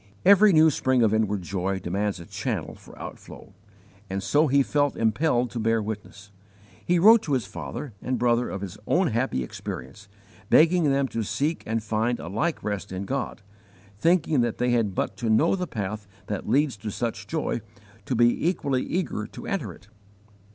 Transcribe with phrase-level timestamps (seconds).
[0.25, 3.53] Every new spring of inward joy demands a channel for outflow,
[4.09, 6.31] and so he felt impelled to bear witness.
[6.83, 10.07] He wrote to his father and brother of his own happy experience,
[10.49, 13.43] begging them to seek and find a like rest in God,
[13.99, 17.61] thinking that they had but to know the path that leads to such joy
[18.05, 19.87] to be equally eager to enter it.